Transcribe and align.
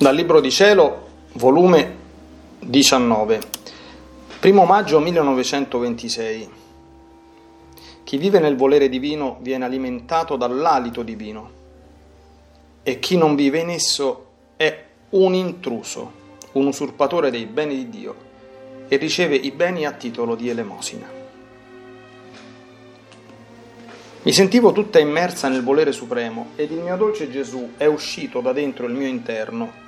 Dal 0.00 0.14
Libro 0.14 0.40
di 0.40 0.50
Cielo, 0.50 1.08
volume 1.32 1.96
19, 2.60 3.40
1 4.42 4.64
maggio 4.64 4.98
1926. 4.98 6.50
Chi 8.02 8.16
vive 8.16 8.38
nel 8.38 8.56
volere 8.56 8.88
divino 8.88 9.36
viene 9.42 9.66
alimentato 9.66 10.36
dall'alito 10.36 11.02
divino 11.02 11.50
e 12.82 12.98
chi 12.98 13.18
non 13.18 13.34
vive 13.34 13.58
in 13.58 13.68
esso 13.68 14.28
è 14.56 14.84
un 15.10 15.34
intruso, 15.34 16.12
un 16.52 16.68
usurpatore 16.68 17.30
dei 17.30 17.44
beni 17.44 17.74
di 17.74 17.90
Dio 17.90 18.14
e 18.88 18.96
riceve 18.96 19.36
i 19.36 19.50
beni 19.50 19.84
a 19.84 19.92
titolo 19.92 20.34
di 20.34 20.48
elemosina. 20.48 21.06
Mi 24.22 24.32
sentivo 24.32 24.72
tutta 24.72 24.98
immersa 24.98 25.48
nel 25.48 25.62
volere 25.62 25.92
supremo 25.92 26.52
ed 26.56 26.70
il 26.70 26.78
mio 26.78 26.96
dolce 26.96 27.30
Gesù 27.30 27.72
è 27.76 27.84
uscito 27.84 28.40
da 28.40 28.54
dentro 28.54 28.86
il 28.86 28.94
mio 28.94 29.06
interno 29.06 29.79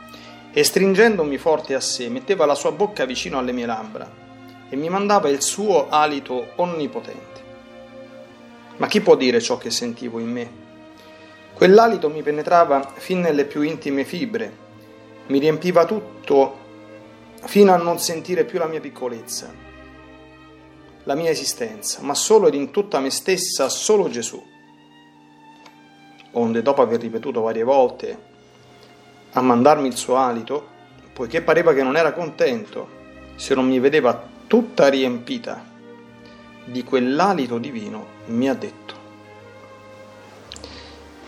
e 0.53 0.65
stringendomi 0.65 1.39
forte 1.39 1.75
a 1.75 1.81
sé 1.81 2.09
metteva 2.09 2.45
la 2.45 2.55
sua 2.55 2.73
bocca 2.73 3.07
vicino 3.07 3.39
alle 3.39 3.53
mie 3.53 3.67
labbra 3.67 4.21
e 4.69 4.77
mi 4.77 4.89
mandava 4.89 5.29
il 5.29 5.41
suo 5.43 5.89
alito 5.89 6.53
onnipotente. 6.57 7.41
Ma 8.77 8.87
chi 8.87 9.01
può 9.01 9.17
dire 9.17 9.41
ciò 9.41 9.57
che 9.57 9.71
sentivo 9.71 10.19
in 10.19 10.31
me? 10.31 10.51
Quell'alito 11.55 12.09
mi 12.09 12.23
penetrava 12.23 12.93
fin 12.95 13.21
nelle 13.21 13.45
più 13.45 13.63
intime 13.63 14.05
fibre, 14.05 14.57
mi 15.27 15.39
riempiva 15.39 15.85
tutto 15.85 16.59
fino 17.45 17.73
a 17.73 17.77
non 17.77 17.99
sentire 17.99 18.45
più 18.45 18.59
la 18.59 18.67
mia 18.67 18.81
piccolezza, 18.81 19.53
la 21.05 21.15
mia 21.15 21.31
esistenza, 21.31 22.01
ma 22.03 22.15
solo 22.15 22.49
ed 22.49 22.55
in 22.55 22.71
tutta 22.71 23.01
me 23.01 23.11
stessa 23.11 23.69
solo 23.69 24.09
Gesù. 24.09 24.43
Onde 26.33 26.63
dopo 26.63 26.81
aver 26.81 27.01
ripetuto 27.01 27.43
varie 27.43 27.63
volte 27.63 28.31
a 29.33 29.41
mandarmi 29.41 29.89
il 29.89 29.97
suo 29.97 30.17
alito, 30.17 30.69
poiché 31.13 31.43
pareva 31.43 31.73
che 31.73 31.83
non 31.83 31.97
era 31.97 32.13
contento 32.13 33.01
se 33.37 33.55
non 33.55 33.67
mi 33.67 33.79
vedeva 33.79 34.29
tutta 34.47 34.89
riempita 34.89 35.65
di 36.65 36.85
quell'alito 36.85 37.59
divino, 37.59 38.07
mi 38.27 38.49
ha 38.49 38.55
detto, 38.55 39.01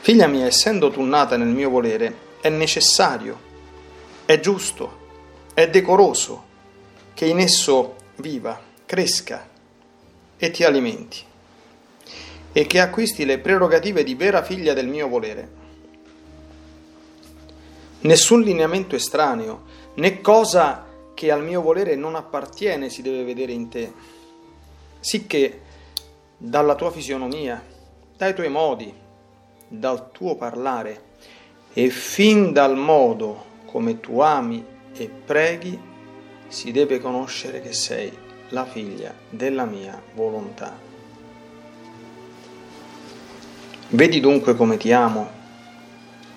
Figlia 0.05 0.27
mia, 0.27 0.45
essendo 0.45 0.91
tu 0.91 1.01
nata 1.01 1.39
nel 1.39 1.49
mio 1.49 1.71
volere, 1.71 2.15
è 2.43 2.51
necessario, 2.51 3.41
è 4.27 4.39
giusto, 4.39 4.99
è 5.55 5.71
decoroso 5.71 6.45
che 7.15 7.25
in 7.25 7.39
esso 7.39 7.95
viva, 8.17 8.61
cresca 8.85 9.49
e 10.37 10.51
ti 10.51 10.63
alimenti, 10.63 11.23
e 12.53 12.67
che 12.67 12.81
acquisti 12.81 13.25
le 13.25 13.39
prerogative 13.39 14.05
di 14.05 14.15
vera 14.15 14.43
figlia 14.43 14.75
del 14.75 14.89
mio 14.89 15.09
volere 15.09 15.63
Nessun 18.05 18.43
lineamento 18.43 18.97
estraneo, 18.97 19.63
né 19.95 20.21
cosa 20.21 20.85
che 21.15 21.31
al 21.31 21.43
mio 21.43 21.63
volere 21.63 21.97
non 21.97 22.17
appartiene 22.17 22.91
si 22.91 23.01
deve 23.01 23.25
vedere 23.25 23.53
in 23.53 23.69
te, 23.71 23.93
sicché 25.01 25.63
dalla 26.37 26.75
tua 26.75 26.91
fisionomia, 26.91 27.65
dai 28.15 28.35
tuoi 28.35 28.51
modi, 28.51 28.93
dal 29.67 30.11
tuo 30.11 30.37
parlare 30.37 31.13
e 31.73 31.89
fin 31.89 32.53
dal 32.53 32.77
modo 32.77 33.53
come 33.65 33.99
tu 34.01 34.21
ami 34.21 34.63
e 34.95 35.09
preghi, 35.09 35.81
si 36.47 36.73
deve 36.73 37.01
conoscere 37.01 37.63
che 37.63 37.73
sei 37.73 38.13
la 38.51 38.67
figlia 38.67 39.15
della 39.31 39.65
mia 39.65 39.99
volontà. 40.13 40.79
Vedi 43.89 44.21
dunque 44.21 44.55
come 44.55 44.77
ti 44.77 44.93
amo 44.93 45.31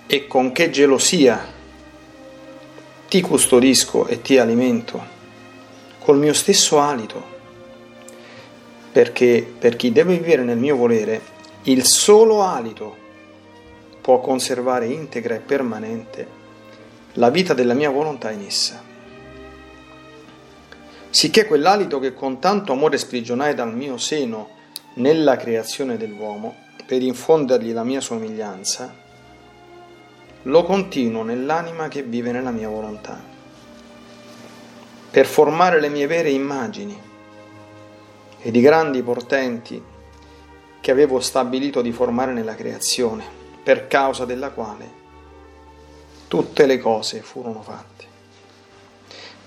e 0.07 0.27
con 0.27 0.53
che 0.53 0.69
gelosia 0.69 1.55
ti 3.07 3.21
custodisco 3.21 4.07
e 4.07 4.21
ti 4.21 4.37
alimento 4.37 5.15
col 5.99 6.17
mio 6.17 6.33
stesso 6.33 6.79
alito, 6.79 7.35
perché 8.91 9.47
per 9.57 9.75
chi 9.75 9.91
deve 9.91 10.17
vivere 10.17 10.43
nel 10.43 10.57
mio 10.57 10.75
volere, 10.75 11.21
il 11.63 11.85
solo 11.85 12.43
alito 12.43 12.95
può 14.01 14.19
conservare 14.19 14.87
integra 14.87 15.35
e 15.35 15.39
permanente 15.39 16.27
la 17.13 17.29
vita 17.29 17.53
della 17.53 17.73
mia 17.73 17.89
volontà 17.89 18.31
in 18.31 18.45
essa. 18.45 18.83
Sicché 21.09 21.45
quell'alito 21.45 21.99
che 21.99 22.13
con 22.13 22.39
tanto 22.39 22.73
amore 22.73 22.97
sprigionai 22.97 23.53
dal 23.53 23.73
mio 23.73 23.97
seno 23.97 24.49
nella 24.95 25.37
creazione 25.37 25.97
dell'uomo, 25.97 26.55
per 26.85 27.01
infondergli 27.01 27.71
la 27.71 27.83
mia 27.83 28.01
somiglianza, 28.01 28.93
lo 30.47 30.63
continuo 30.63 31.23
nell'anima 31.23 31.89
che 31.89 32.03
vive 32.03 32.31
nella 32.31 32.51
mia 32.51 32.69
volontà, 32.69 33.21
per 35.11 35.25
formare 35.25 35.81
le 35.81 35.89
mie 35.89 36.07
vere 36.07 36.29
immagini 36.29 36.97
ed 38.39 38.55
i 38.55 38.61
grandi 38.61 39.01
portenti 39.03 39.83
che 40.79 40.91
avevo 40.91 41.19
stabilito 41.19 41.81
di 41.81 41.91
formare 41.91 42.31
nella 42.31 42.55
creazione, 42.55 43.25
per 43.61 43.87
causa 43.87 44.23
della 44.23 44.51
quale 44.51 45.05
tutte 46.29 46.65
le 46.65 46.77
cose 46.79 47.21
furono 47.21 47.61
fatte. 47.61 48.05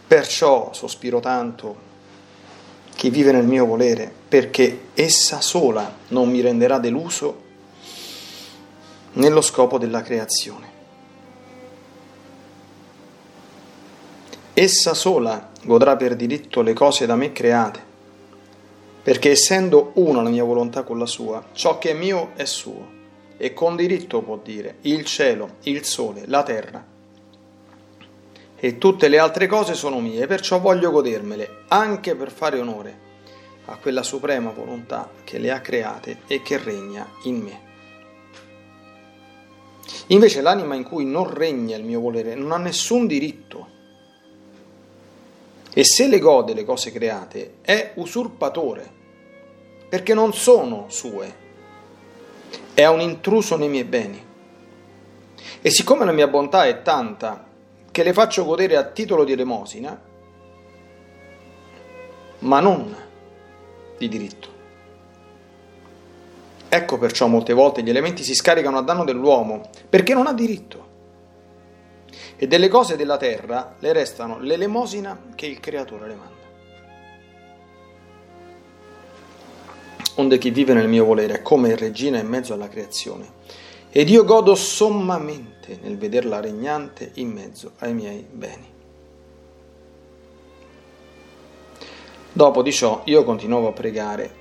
Perciò 0.07 0.71
sospiro 0.75 1.21
tanto 1.21 1.89
chi 2.95 3.09
vive 3.09 3.33
nel 3.33 3.47
mio 3.47 3.65
volere, 3.65 4.13
perché 4.29 4.89
essa 4.93 5.41
sola 5.41 5.97
non 6.09 6.29
mi 6.29 6.43
renderà 6.43 6.79
deluso 6.79 7.49
nello 9.13 9.41
scopo 9.41 9.79
della 9.79 10.03
creazione. 10.03 10.70
Essa 14.63 14.93
sola 14.93 15.53
godrà 15.65 15.97
per 15.97 16.15
diritto 16.15 16.61
le 16.61 16.75
cose 16.75 17.07
da 17.07 17.17
me 17.17 17.33
create, 17.33 17.83
perché 19.03 19.31
essendo 19.31 19.93
una 19.95 20.21
la 20.21 20.29
mia 20.29 20.45
volontà 20.45 20.83
con 20.83 20.99
la 20.99 21.07
sua, 21.07 21.43
ciò 21.53 21.79
che 21.79 21.93
è 21.93 21.95
mio 21.95 22.33
è 22.35 22.45
suo, 22.45 22.87
e 23.39 23.55
con 23.55 23.75
diritto 23.75 24.21
può 24.21 24.37
dire 24.37 24.77
il 24.83 25.07
cielo, 25.07 25.55
il 25.63 25.83
sole, 25.85 26.25
la 26.27 26.43
terra, 26.43 26.85
e 28.55 28.77
tutte 28.77 29.09
le 29.09 29.19
altre 29.19 29.47
cose 29.47 29.73
sono 29.73 29.99
mie, 29.99 30.27
perciò 30.27 30.61
voglio 30.61 30.91
godermele, 30.91 31.63
anche 31.69 32.15
per 32.15 32.31
fare 32.31 32.61
onore 32.61 32.99
a 33.65 33.79
quella 33.79 34.03
suprema 34.03 34.51
volontà 34.51 35.11
che 35.25 35.39
le 35.39 35.53
ha 35.53 35.63
create 35.63 36.19
e 36.27 36.43
che 36.43 36.59
regna 36.59 37.09
in 37.23 37.37
me. 37.39 37.61
Invece 40.09 40.43
l'anima 40.43 40.75
in 40.75 40.83
cui 40.83 41.07
non 41.07 41.33
regna 41.33 41.79
il 41.79 41.85
mio 41.85 42.01
volere 42.01 42.35
non 42.35 42.53
ha 42.53 42.59
nessun 42.59 43.07
diritto 43.07 43.50
e 45.73 45.85
se 45.85 46.09
le 46.09 46.19
gode 46.19 46.55
le 46.55 46.65
cose 46.65 46.91
create 46.91 47.55
è 47.61 47.93
usurpatore, 47.95 48.99
perché 49.89 50.15
non 50.15 50.33
sono 50.33 50.87
sue, 50.89 51.35
è 52.75 52.87
un 52.87 53.01
intruso 53.01 53.57
nei 53.57 53.69
miei 53.69 53.85
beni. 53.85 54.27
E 55.63 55.71
siccome 55.71 56.05
la 56.05 56.13
mia 56.13 56.27
bontà 56.27 56.67
è 56.67 56.83
tanta 56.83 57.47
che 57.91 58.03
le 58.03 58.13
faccio 58.13 58.45
godere 58.45 58.77
a 58.77 58.85
titolo 58.85 59.25
di 59.25 59.33
elemosina, 59.33 60.01
ma 62.41 62.61
non 62.61 62.97
di 63.97 64.09
diritto. 64.09 64.49
Ecco 66.69 66.99
perciò 66.99 67.27
molte 67.27 67.53
volte 67.53 67.83
gli 67.83 67.91
elementi 67.91 68.23
si 68.23 68.35
scaricano 68.35 68.79
a 68.79 68.83
danno 68.83 69.05
dell'uomo, 69.05 69.69
perché 69.89 70.15
non 70.15 70.27
ha 70.27 70.33
diritto 70.33 70.90
e 72.43 72.47
delle 72.47 72.69
cose 72.69 72.97
della 72.97 73.19
terra 73.19 73.75
le 73.81 73.93
restano 73.93 74.39
l'elemosina 74.39 75.25
che 75.35 75.45
il 75.45 75.61
Creatore 75.61 76.09
le 76.09 76.15
manda. 76.15 76.49
Onde 80.15 80.39
chi 80.39 80.49
vive 80.49 80.73
nel 80.73 80.89
mio 80.89 81.05
volere 81.05 81.35
è 81.35 81.43
come 81.43 81.77
regina 81.77 82.19
in 82.19 82.27
mezzo 82.27 82.55
alla 82.55 82.71
creazione, 82.71 83.31
ed 83.91 84.09
io 84.09 84.25
godo 84.25 84.55
sommamente 84.55 85.81
nel 85.83 85.99
vederla 85.99 86.41
regnante 86.41 87.11
in 87.17 87.29
mezzo 87.29 87.73
ai 87.81 87.93
miei 87.93 88.27
beni. 88.31 88.73
Dopo 92.33 92.63
di 92.63 92.73
ciò 92.73 93.03
io 93.05 93.23
continuavo 93.23 93.69
a 93.69 93.73
pregare 93.73 94.35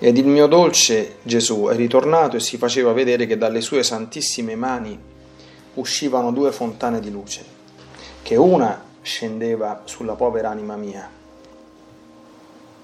ed 0.00 0.18
il 0.18 0.26
mio 0.26 0.48
dolce 0.48 1.18
Gesù 1.22 1.68
è 1.70 1.76
ritornato 1.76 2.34
e 2.34 2.40
si 2.40 2.56
faceva 2.56 2.92
vedere 2.92 3.26
che 3.26 3.38
dalle 3.38 3.60
sue 3.60 3.84
santissime 3.84 4.56
mani 4.56 5.14
uscivano 5.76 6.32
due 6.32 6.52
fontane 6.52 7.00
di 7.00 7.10
luce, 7.10 7.44
che 8.22 8.36
una 8.36 8.84
scendeva 9.02 9.82
sulla 9.84 10.14
povera 10.14 10.50
anima 10.50 10.76
mia. 10.76 11.08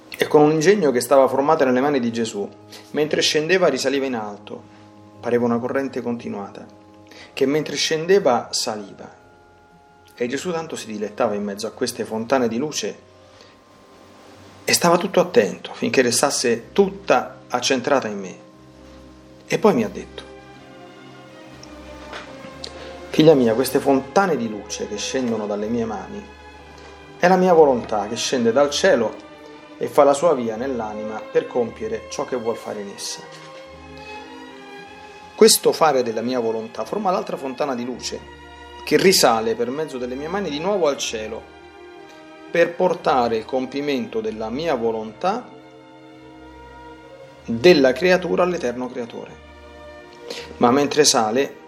E 0.08 0.26
con 0.28 0.42
un 0.42 0.52
ingegno 0.52 0.90
che 0.90 1.00
stava 1.00 1.26
formato 1.26 1.64
nelle 1.64 1.80
mani 1.80 2.00
di 2.00 2.12
Gesù, 2.12 2.48
mentre 2.90 3.20
scendeva 3.20 3.68
risaliva 3.68 4.06
in 4.06 4.14
alto, 4.14 4.62
pareva 5.20 5.44
una 5.44 5.58
corrente 5.58 6.00
continuata, 6.00 6.64
che 7.32 7.46
mentre 7.46 7.76
scendeva 7.76 8.48
saliva. 8.50 9.20
E 10.14 10.26
Gesù 10.28 10.52
tanto 10.52 10.76
si 10.76 10.86
dilettava 10.86 11.34
in 11.34 11.42
mezzo 11.42 11.66
a 11.66 11.72
queste 11.72 12.04
fontane 12.04 12.46
di 12.46 12.58
luce 12.58 13.10
e 14.64 14.72
stava 14.72 14.96
tutto 14.96 15.20
attento 15.20 15.72
finché 15.74 16.02
restasse 16.02 16.72
tutta 16.72 17.40
accentrata 17.48 18.06
in 18.06 18.20
me. 18.20 18.36
E 19.46 19.58
poi 19.58 19.74
mi 19.74 19.82
ha 19.82 19.88
detto, 19.88 20.31
Figlia 23.12 23.34
mia, 23.34 23.52
queste 23.52 23.78
fontane 23.78 24.38
di 24.38 24.48
luce 24.48 24.88
che 24.88 24.96
scendono 24.96 25.46
dalle 25.46 25.68
mie 25.68 25.84
mani 25.84 26.26
è 27.18 27.28
la 27.28 27.36
mia 27.36 27.52
volontà 27.52 28.06
che 28.08 28.16
scende 28.16 28.52
dal 28.52 28.70
cielo 28.70 29.14
e 29.76 29.86
fa 29.86 30.02
la 30.02 30.14
sua 30.14 30.32
via 30.32 30.56
nell'anima 30.56 31.20
per 31.20 31.46
compiere 31.46 32.06
ciò 32.08 32.24
che 32.24 32.36
vuol 32.36 32.56
fare 32.56 32.80
in 32.80 32.88
essa. 32.88 33.20
Questo 35.34 35.72
fare 35.72 36.02
della 36.02 36.22
mia 36.22 36.40
volontà 36.40 36.86
forma 36.86 37.10
l'altra 37.10 37.36
fontana 37.36 37.74
di 37.74 37.84
luce 37.84 38.18
che 38.82 38.96
risale 38.96 39.54
per 39.54 39.68
mezzo 39.68 39.98
delle 39.98 40.14
mie 40.14 40.28
mani 40.28 40.48
di 40.48 40.58
nuovo 40.58 40.86
al 40.86 40.96
cielo 40.96 41.42
per 42.50 42.74
portare 42.74 43.36
il 43.36 43.44
compimento 43.44 44.22
della 44.22 44.48
mia 44.48 44.74
volontà 44.74 45.46
della 47.44 47.92
creatura 47.92 48.42
all'eterno 48.42 48.88
creatore. 48.88 49.36
Ma 50.56 50.70
mentre 50.70 51.04
sale, 51.04 51.60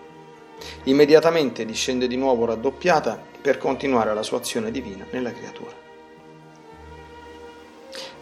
immediatamente 0.85 1.65
discende 1.65 2.07
di 2.07 2.17
nuovo 2.17 2.45
raddoppiata 2.45 3.21
per 3.41 3.59
continuare 3.59 4.15
la 4.15 4.23
sua 4.23 4.39
azione 4.39 4.71
divina 4.71 5.07
nella 5.11 5.33
creatura. 5.33 5.83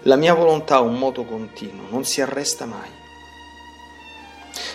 La 0.03 0.17
mia 0.17 0.35
volontà 0.35 0.77
ha 0.77 0.81
un 0.81 0.99
moto 0.99 1.25
continuo, 1.25 1.87
non 1.89 2.05
si 2.05 2.21
arresta 2.21 2.67
mai. 2.67 2.91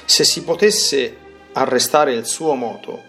Se 0.05 0.23
si 0.23 0.43
potesse 0.43 1.17
arrestare 1.51 2.13
il 2.13 2.25
suo 2.25 2.53
moto, 2.53 3.03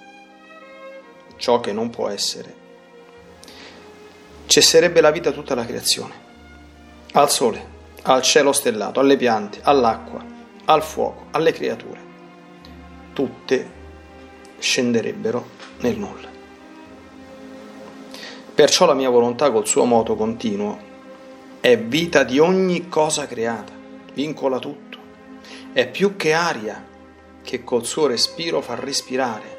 ciò 1.37 1.61
che 1.61 1.73
non 1.73 1.91
può 1.91 2.09
essere, 2.09 2.55
cesserebbe 4.47 5.01
la 5.01 5.13
vita 5.13 5.31
tutta 5.31 5.55
la 5.55 5.65
creazione, 5.65 6.15
al 7.13 7.31
sole, 7.31 7.77
al 8.03 8.23
cielo 8.23 8.53
stellato, 8.53 8.99
alle 8.99 9.17
piante, 9.17 9.61
all'acqua, 9.63 10.25
al 10.65 10.83
fuoco, 10.83 11.27
alle 11.31 11.53
creature. 11.53 12.01
Tutte 13.13 13.77
scenderebbero 14.59 15.47
nel 15.81 15.97
nulla. 15.97 16.29
Perciò 18.55 18.87
la 18.87 18.95
mia 18.95 19.09
volontà 19.09 19.51
col 19.53 19.67
suo 19.67 19.85
moto 19.85 20.17
continuo 20.17 20.87
è 21.61 21.79
vita 21.79 22.25
di 22.25 22.39
ogni 22.39 22.89
cosa 22.89 23.27
creata, 23.27 23.73
vincola 24.13 24.59
tutto, 24.59 24.99
è 25.73 25.89
più 25.89 26.17
che 26.17 26.33
aria 26.33 26.85
che 27.43 27.63
col 27.63 27.85
suo 27.85 28.07
respiro 28.07 28.61
fa 28.61 28.75
respirare, 28.75 29.59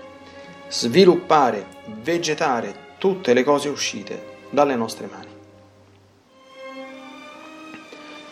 sviluppare, 0.68 1.66
vegetare 2.02 2.88
tutte 2.98 3.34
le 3.34 3.44
cose 3.44 3.70
uscite 3.70 4.38
dalle 4.50 4.76
nostre 4.76 5.08
mani. 5.10 5.38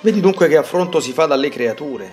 Vedi 0.02 0.20
dunque 0.20 0.48
che 0.48 0.58
affronto 0.58 1.00
si 1.00 1.12
fa 1.12 1.26
dalle 1.26 1.50
creature, 1.50 2.12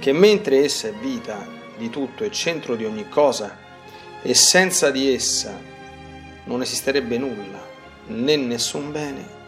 che 0.00 0.12
mentre 0.12 0.64
essa 0.64 0.88
è 0.88 0.92
vita 0.92 1.58
di 1.80 1.88
tutto 1.88 2.24
e 2.24 2.30
centro 2.30 2.76
di 2.76 2.84
ogni 2.84 3.08
cosa, 3.08 3.56
e 4.22 4.34
senza 4.34 4.90
di 4.90 5.12
essa 5.12 5.58
non 6.44 6.60
esisterebbe 6.60 7.16
nulla, 7.16 7.66
né 8.08 8.36
nessun 8.36 8.92
bene, 8.92 9.38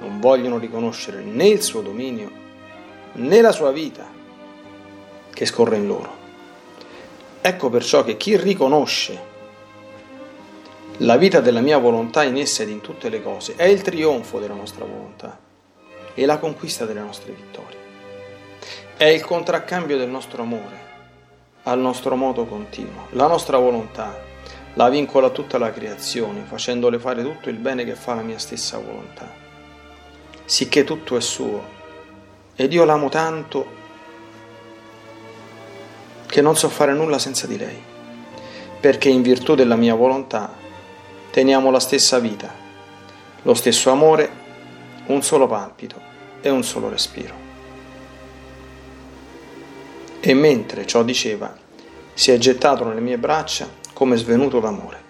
non 0.00 0.18
vogliono 0.18 0.58
riconoscere 0.58 1.22
né 1.22 1.46
il 1.46 1.62
suo 1.62 1.80
dominio, 1.80 2.30
né 3.12 3.40
la 3.40 3.52
sua 3.52 3.70
vita 3.70 4.04
che 5.32 5.46
scorre 5.46 5.76
in 5.76 5.86
loro. 5.86 6.22
Ecco 7.40 7.70
perciò 7.70 8.02
che 8.02 8.16
chi 8.16 8.36
riconosce 8.36 9.32
la 10.98 11.16
vita 11.16 11.40
della 11.40 11.60
mia 11.60 11.78
volontà 11.78 12.24
in 12.24 12.36
essa 12.36 12.64
ed 12.64 12.70
in 12.70 12.80
tutte 12.80 13.08
le 13.08 13.22
cose 13.22 13.54
è 13.56 13.64
il 13.64 13.82
trionfo 13.82 14.40
della 14.40 14.54
nostra 14.54 14.84
volontà 14.84 15.38
e 16.14 16.26
la 16.26 16.38
conquista 16.38 16.84
delle 16.84 17.00
nostre 17.00 17.32
vittorie. 17.32 17.78
È 18.96 19.04
il 19.04 19.24
contraccambio 19.24 19.96
del 19.96 20.08
nostro 20.08 20.42
amore 20.42 20.93
al 21.64 21.78
nostro 21.78 22.16
modo 22.16 22.44
continuo. 22.44 23.08
La 23.10 23.26
nostra 23.26 23.58
volontà 23.58 24.32
la 24.74 24.88
vincola 24.88 25.30
tutta 25.30 25.56
la 25.58 25.70
creazione, 25.72 26.44
facendole 26.44 26.98
fare 26.98 27.22
tutto 27.22 27.48
il 27.48 27.56
bene 27.56 27.84
che 27.84 27.94
fa 27.94 28.14
la 28.14 28.22
mia 28.22 28.38
stessa 28.38 28.78
volontà. 28.78 29.30
Sicché 30.44 30.84
tutto 30.84 31.16
è 31.16 31.20
suo. 31.20 31.72
Ed 32.56 32.72
io 32.72 32.84
l'amo 32.84 33.08
tanto 33.08 33.82
che 36.26 36.40
non 36.40 36.56
so 36.56 36.68
fare 36.68 36.92
nulla 36.92 37.18
senza 37.18 37.46
di 37.46 37.56
lei, 37.56 37.80
perché 38.80 39.08
in 39.08 39.22
virtù 39.22 39.54
della 39.54 39.76
mia 39.76 39.94
volontà 39.94 40.52
teniamo 41.30 41.70
la 41.70 41.80
stessa 41.80 42.18
vita, 42.18 42.52
lo 43.42 43.54
stesso 43.54 43.90
amore 43.90 44.42
un 45.06 45.22
solo 45.22 45.46
palpito 45.46 46.00
e 46.40 46.50
un 46.50 46.64
solo 46.64 46.88
respiro. 46.88 47.43
E 50.26 50.32
mentre 50.32 50.86
ciò 50.86 51.02
diceva, 51.02 51.54
si 52.14 52.30
è 52.30 52.38
gettato 52.38 52.82
nelle 52.86 53.02
mie 53.02 53.18
braccia 53.18 53.68
come 53.92 54.16
svenuto 54.16 54.58
d'amore 54.58 55.02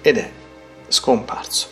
ed 0.00 0.18
è 0.18 0.30
scomparso. 0.86 1.66